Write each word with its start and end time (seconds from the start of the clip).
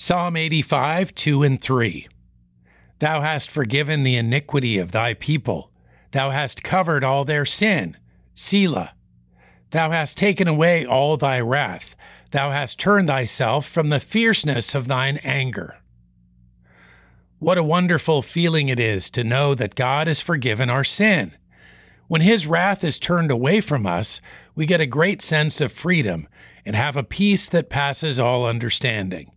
Psalm 0.00 0.36
85, 0.36 1.12
2 1.12 1.42
and 1.42 1.60
3. 1.60 2.06
Thou 3.00 3.20
hast 3.20 3.50
forgiven 3.50 4.04
the 4.04 4.14
iniquity 4.14 4.78
of 4.78 4.92
thy 4.92 5.12
people. 5.12 5.72
Thou 6.12 6.30
hast 6.30 6.62
covered 6.62 7.02
all 7.02 7.24
their 7.24 7.44
sin. 7.44 7.96
Selah. 8.32 8.94
Thou 9.70 9.90
hast 9.90 10.16
taken 10.16 10.46
away 10.46 10.86
all 10.86 11.16
thy 11.16 11.40
wrath. 11.40 11.96
Thou 12.30 12.52
hast 12.52 12.78
turned 12.78 13.08
thyself 13.08 13.66
from 13.66 13.88
the 13.88 13.98
fierceness 13.98 14.72
of 14.72 14.86
thine 14.86 15.18
anger. 15.24 15.78
What 17.40 17.58
a 17.58 17.64
wonderful 17.64 18.22
feeling 18.22 18.68
it 18.68 18.78
is 18.78 19.10
to 19.10 19.24
know 19.24 19.52
that 19.56 19.74
God 19.74 20.06
has 20.06 20.20
forgiven 20.20 20.70
our 20.70 20.84
sin. 20.84 21.32
When 22.06 22.20
His 22.20 22.46
wrath 22.46 22.84
is 22.84 23.00
turned 23.00 23.32
away 23.32 23.60
from 23.60 23.84
us, 23.84 24.20
we 24.54 24.64
get 24.64 24.80
a 24.80 24.86
great 24.86 25.22
sense 25.22 25.60
of 25.60 25.72
freedom 25.72 26.28
and 26.64 26.76
have 26.76 26.96
a 26.96 27.02
peace 27.02 27.48
that 27.48 27.68
passes 27.68 28.20
all 28.20 28.46
understanding 28.46 29.32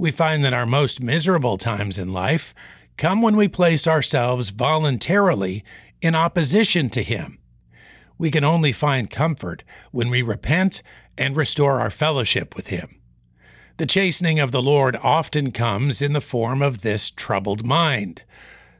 we 0.00 0.10
find 0.10 0.42
that 0.42 0.54
our 0.54 0.64
most 0.64 1.02
miserable 1.02 1.58
times 1.58 1.98
in 1.98 2.10
life 2.10 2.54
come 2.96 3.20
when 3.20 3.36
we 3.36 3.46
place 3.46 3.86
ourselves 3.86 4.48
voluntarily 4.48 5.62
in 6.00 6.14
opposition 6.14 6.88
to 6.88 7.02
Him. 7.02 7.38
We 8.16 8.30
can 8.30 8.42
only 8.42 8.72
find 8.72 9.10
comfort 9.10 9.62
when 9.90 10.08
we 10.08 10.22
repent 10.22 10.82
and 11.18 11.36
restore 11.36 11.80
our 11.80 11.90
fellowship 11.90 12.56
with 12.56 12.68
Him. 12.68 12.98
The 13.76 13.84
chastening 13.84 14.40
of 14.40 14.52
the 14.52 14.62
Lord 14.62 14.96
often 15.02 15.52
comes 15.52 16.00
in 16.00 16.14
the 16.14 16.22
form 16.22 16.62
of 16.62 16.80
this 16.80 17.10
troubled 17.10 17.66
mind. 17.66 18.22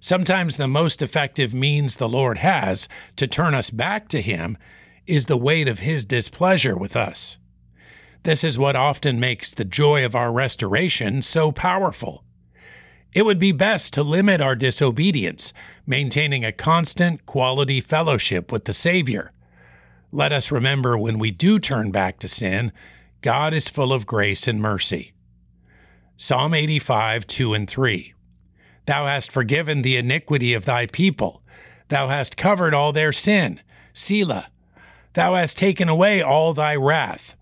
Sometimes 0.01 0.57
the 0.57 0.69
most 0.69 1.03
effective 1.03 1.53
means 1.53 1.97
the 1.97 2.09
Lord 2.09 2.39
has 2.39 2.89
to 3.17 3.27
turn 3.27 3.55
us 3.55 3.69
back 3.69 4.09
to 4.09 4.23
Him 4.23 4.57
is 5.07 5.27
the 5.27 5.37
weight 5.37 5.69
of 5.69 5.81
His 5.81 6.07
displeasure 6.07 6.79
with 6.79 6.97
us. 6.97 7.37
This 8.23 8.45
is 8.45 8.59
what 8.59 8.77
often 8.77 9.19
makes 9.19 9.55
the 9.55 9.65
joy 9.65 10.05
of 10.05 10.15
our 10.15 10.31
restoration 10.31 11.23
so 11.23 11.53
powerful. 11.53 12.25
It 13.15 13.25
would 13.25 13.39
be 13.39 13.53
best 13.53 13.93
to 13.95 14.03
limit 14.03 14.41
our 14.41 14.55
disobedience, 14.55 15.53
maintaining 15.87 16.45
a 16.45 16.53
constant 16.53 17.27
quality 17.27 17.81
fellowship 17.81 18.53
with 18.53 18.67
the 18.67 18.75
Savior. 18.75 19.33
Let 20.13 20.33
us 20.33 20.53
remember 20.53 20.99
when 20.99 21.19
we 21.19 21.31
do 21.31 21.59
turn 21.59 21.91
back 21.91 22.19
to 22.19 22.29
sin, 22.29 22.73
God 23.23 23.55
is 23.55 23.69
full 23.69 23.93
of 23.93 24.07
grace 24.07 24.47
and 24.47 24.61
mercy. 24.61 25.13
Psalm 26.17 26.53
85, 26.53 27.27
2 27.27 27.55
and 27.55 27.69
3. 27.69 28.15
Thou 28.87 29.07
hast 29.07 29.33
forgiven 29.33 29.83
the 29.83 29.97
iniquity 29.97 30.53
of 30.53 30.65
thy 30.67 30.87
people. 30.87 31.43
Thou 31.89 32.09
hast 32.09 32.37
covered 32.37 32.75
all 32.75 32.93
their 32.93 33.13
sin. 33.13 33.61
Selah. 33.93 34.51
Thou 35.15 35.35
hast 35.35 35.59
taken 35.59 35.89
away 35.89 36.23
all 36.23 36.55
thy 36.55 36.77
wrath. 36.77 37.35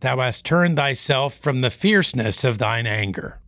Thou 0.00 0.18
hast 0.18 0.44
turned 0.44 0.76
thyself 0.76 1.34
from 1.34 1.60
the 1.60 1.70
fierceness 1.70 2.44
of 2.44 2.58
thine 2.58 2.86
anger. 2.86 3.40